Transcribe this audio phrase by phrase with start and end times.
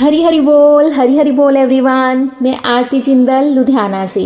[0.00, 4.24] हरी हरी बोल हरी हरी बोल एवरीवन मैं आरती जिंदल, लुधियाना से।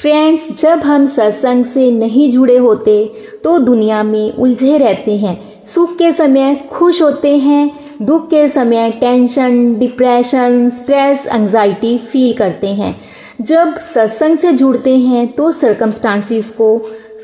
[0.00, 2.96] फ्रेंड्स जब हम सत्संग से नहीं जुड़े होते
[3.44, 7.70] तो दुनिया में उलझे रहते हैं। सुख के समय खुश होते हैं,
[8.02, 12.94] दुख के समय tension depression stress anxiety feel करते हैं।
[13.40, 16.78] जब सत्संग से जुड़ते हैं तो सरकमस्टांसिस को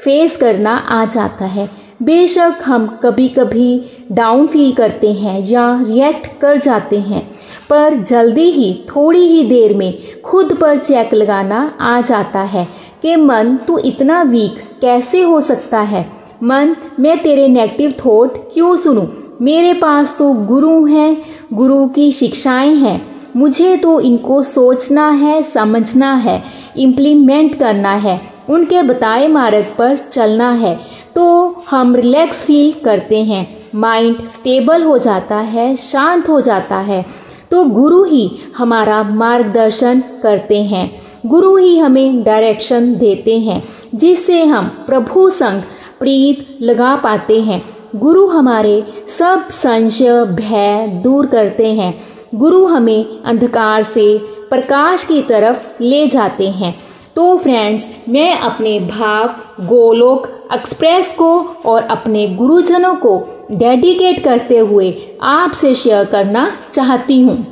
[0.04, 1.68] फेस करना आ जाता है।
[2.02, 3.80] बेशक हम कभी कभी
[4.12, 7.28] डाउन फील करते हैं या रिएक्ट कर जाते हैं।
[7.70, 12.68] पर जल्दी ही, थोड़ी ही देर में खुद पर चेक लगाना आ जाता है
[13.02, 16.12] कि मन, तू इतना वीक कैसे हो सकता है?
[16.42, 19.06] मन, मैं तेरे नेगेटिव थॉट क्यों सुनूं?
[19.42, 21.16] मेरे पास तो गुरु हैं,
[21.52, 26.42] गुरु की शिक्षाएँ हैं। मुझे तो इनको सोचना है, समझना है
[26.76, 30.80] इम्प्लीमेंट करना है। उनके बताए मार्ग पर चलना है।
[31.16, 37.06] तो हम रिलैक्स फील करते हैं। माइंड स्टेबल हो जाता है, शांत हो जाता है।
[37.50, 40.90] तो गुरु ही हमारा मार्गदर्शन करते हैं।
[41.26, 43.62] गुरु ही हमें डायरेक्शन देते हैं,
[43.94, 45.62] जिससे हम प्रभु संग
[46.00, 47.62] प्रीत लगा पाते हैं।
[47.96, 51.94] गुरु हमारे सब संशय, भय दूर करते हैं।
[52.34, 54.18] गुरु हमें अंधकार से
[54.50, 56.74] प्रकाश की तरफ़ ले जाते हैं।
[57.16, 59.28] तो फ्रेंड्स मैं अपने भाव,
[59.66, 63.18] गोलोक एक्सप्रेस को और अपने गुरुजनों को
[63.52, 67.46] डेडिकेट करते हुए आपसे शेयर करना चाहती हूँ।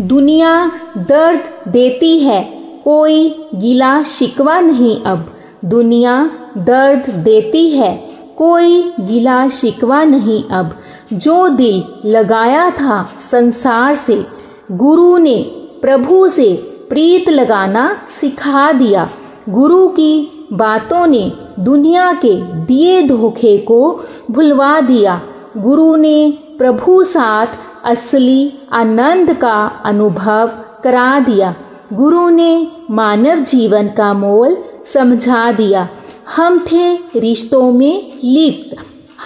[0.00, 2.42] दुनिया दर्द देती है,
[2.84, 5.32] कोई गीला शिकवा नहीं अब।
[5.64, 7.94] दुनिया दर्द देती है,
[8.36, 10.76] कोई गीला शिकवा नहीं अब।
[11.12, 14.26] जो दिल लगाया था संसार से,
[14.72, 15.36] गुरु ने
[15.82, 19.10] प्रभु से प्रीत लगाना सिखा दिया।
[19.48, 25.20] गुरु की बातों ने दुनिया के दिए धोखे को भुलवा दिया।
[25.56, 27.46] गुरु ने प्रभु साथ
[27.84, 30.50] असली आनंद का अनुभव
[30.84, 31.54] करा दिया।
[31.92, 35.88] गुरु ने मानव जीवन का मोल समझा दिया।
[36.36, 38.76] हम थे रिश्तों में लिप्त।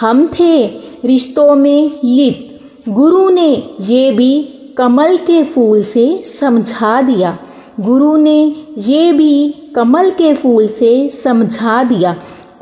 [0.00, 0.66] हम थे
[1.04, 7.38] रिश्तों में लिप्त। गुरु ने ये भी कमल के फूल से समझा दिया।
[7.80, 12.12] गुरु ने ये भी कमल के फूल से समझा दिया,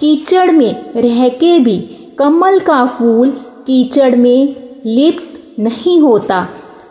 [0.01, 1.79] कीचड़ में रह के भी
[2.19, 3.31] कमल का फूल
[3.67, 4.55] कीचड़ में
[4.87, 6.49] लिप्त नहीं होता।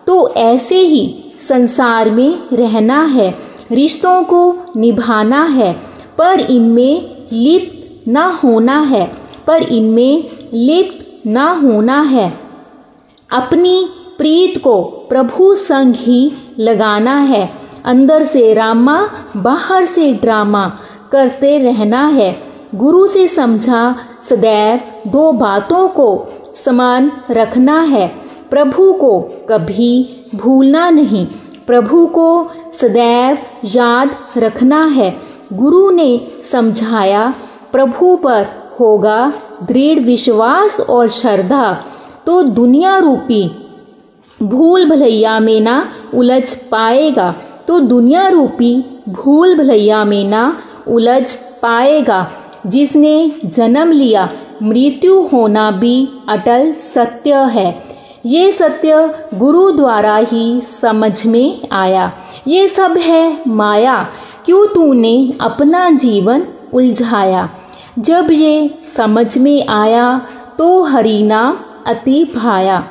[0.08, 3.36] तो ऐसे ही संसार में रहना है,
[3.72, 5.74] रिश्तों को निभाना है,
[6.18, 9.12] पर इनमें लिप्त न होना है,
[9.48, 12.34] पर इनमें लिप्त न होना है।
[13.32, 13.86] अपनी
[14.18, 20.80] प्रीत को प्रभु संग ही लगाना है। अंदर से रामा, बाहर से ड्रामा
[21.12, 22.44] करते रहना है।
[22.76, 26.26] गुरु से समझा, सदैव दो बातों को
[26.56, 28.16] समान रखना है।
[28.50, 31.28] प्रभु को कभी भूलना नहीं।
[31.68, 35.20] प्रभु को सदैव याद रखना है।
[35.54, 37.34] गुरु ने समझाया,
[37.72, 38.48] प्रभु पर
[38.80, 39.34] होगा
[39.64, 41.84] दृढ़ विश्वास और श्रद्धा।
[42.26, 43.52] तो दुनिया रूपी
[44.44, 47.36] भूल भलैया में ना उलझ पाएगा।
[47.72, 52.32] तो दुनिया रूपी भूल भलैया में ना उलझ पाएगा,
[52.68, 54.30] जिसने जन्म लिया,
[54.64, 57.84] मृत्यु होना भी अटल सत्य है।
[58.26, 62.12] ये सत्य गुरु द्वारा ही समझ में आया।
[62.48, 63.96] ये सब है माया,
[64.46, 66.44] क्यों तूने अपना जीवन
[66.74, 67.50] उलझाया?
[68.00, 70.22] जब ये समझ में आया
[70.58, 71.42] तो हरीना
[71.88, 72.84] अति भाया।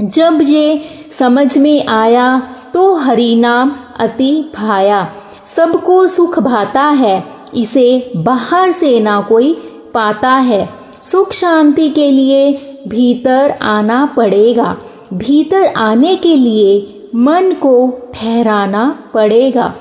[0.00, 0.80] जब ये
[1.12, 2.40] समझ में आया
[2.74, 5.12] तो हरि नाम अति भाया।
[5.46, 7.24] सबको सुख भाता है,
[7.54, 9.54] इसे बाहर से ना कोई
[9.94, 10.68] पाता है।
[11.02, 12.52] सुख शांति के लिए
[12.88, 14.76] भीतर आना पड़ेगा।
[15.14, 19.74] भीतर आने के लिए मन को ठहराना पड़ेगा।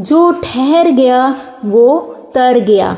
[0.00, 2.96] जो ठहर गया, वो तर गया।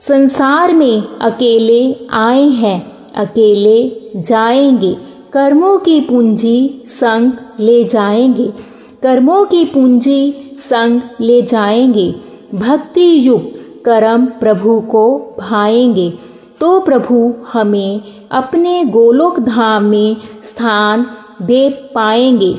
[0.00, 4.96] संसार में अकेले आए हैं, अकेले जाएँगे।
[5.32, 12.14] कर्मों की पूंजी संग ले जाएँगे। कर्मों की पूंजी संग ले जाएँगे।
[12.54, 16.12] भक्ति युक्त कर्म प्रभु को भाएँगे।
[16.60, 18.00] तो प्रभु हमें
[18.30, 21.06] अपने गोलोक धाम में स्थान
[21.42, 22.58] दे पाएँगे।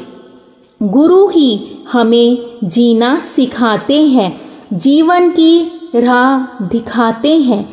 [0.83, 4.41] गुरु ही हमें जीना सिखाते हैं,
[4.73, 7.69] जीवन की राह दिखाते हैं।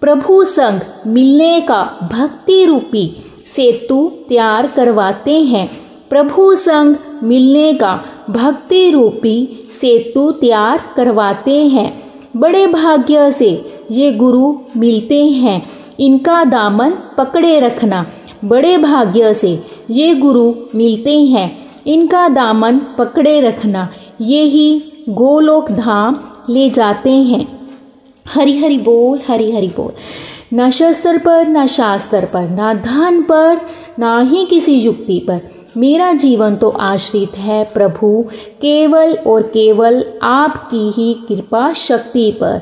[0.00, 3.16] प्रभु संग मिलने का भक्ति रूपी
[3.46, 12.02] सेतु तैयार करवाते हैं। प्रभु संग मिलने का भक्ति रूपी सेतु तैयार करवाते हैं।
[12.36, 15.66] बड़े भाग्य से ये गुरु मिलते हैं।
[16.00, 18.06] इनका दामन पकड़े रखना।
[18.44, 19.60] बड़े भाग्य से
[19.90, 23.88] ये गुरु मिलते हैं। इनका दामन पकड़े रखना।
[24.20, 26.20] ये ही गोलोक धाम
[26.50, 27.46] ले जाते हैं।
[28.28, 29.92] हरि हरि बोल हरि हरि बोल।
[30.56, 33.60] ना शस्त्र पर, ना शास्त्र पर, ना धन पर,
[33.98, 35.40] ना ही किसी युक्ति पर।
[35.76, 38.22] मेरा जीवन तो आश्रित है प्रभु,
[38.60, 42.60] केवल और केवल आपकी ही कृपा शक्ति पर।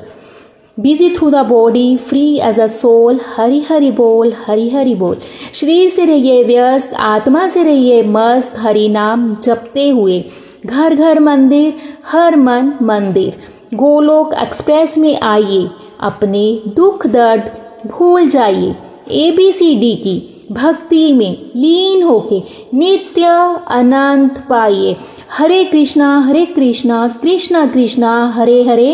[0.79, 5.17] Busy through the body free as a soul Hari Hari बोल हरी हरि बोल।
[5.55, 10.25] शरीर से रहिए व्यस्त, आत्मा से रहिए मस्त, हरि नाम जपते हुए।
[10.67, 11.73] घर घर मंदिर,
[12.07, 15.69] हर मन मंदिर। गोलोक एक्सप्रेस में आइए,
[16.01, 17.51] अपने दुख दर्द
[17.87, 18.75] भूल जाइए।
[19.11, 22.41] ए बी सी डी की भक्ति में लीन होके
[22.77, 23.25] नित्य
[23.71, 24.97] अनंत पाइए।
[25.31, 28.91] Hare Krishna Hare Krishna Krishna Krishna, Hare Hare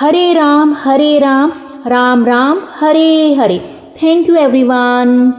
[0.00, 1.52] Hare Ram Hare Ram
[1.86, 3.58] Ram Ram, Hare Hare.
[4.02, 5.32] Thank you everyone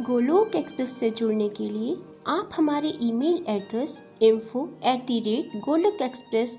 [0.00, 1.96] Golok express से जुड़ने के लिए
[2.28, 6.58] आप हमारे email address info at the rate Golok express